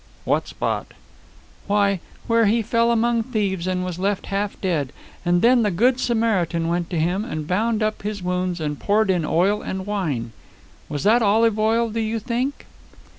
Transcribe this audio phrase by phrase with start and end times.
[0.25, 0.93] "What spot?"
[1.67, 4.91] "Why, where he fell among thieves and was left half dead.
[5.23, 9.11] And then the good Samaritan went to him, and bound up his wounds, and poured
[9.11, 10.31] in oil and wine
[10.89, 12.65] was that olive oil, do you think?"